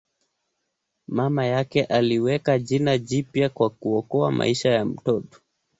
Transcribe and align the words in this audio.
Mama 1.07 1.45
yake 1.45 1.83
aliweka 1.85 2.59
jina 2.59 2.97
jipya 2.97 3.49
kwa 3.49 3.69
kuokoa 3.69 4.31
maisha 4.31 4.69
ya 4.69 4.85
mtoto. 4.85 5.41